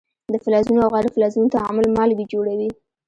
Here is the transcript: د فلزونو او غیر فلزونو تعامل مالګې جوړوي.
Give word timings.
د 0.33 0.35
فلزونو 0.43 0.79
او 0.85 0.89
غیر 0.93 1.07
فلزونو 1.15 1.53
تعامل 1.55 1.85
مالګې 1.97 2.25
جوړوي. 2.33 2.69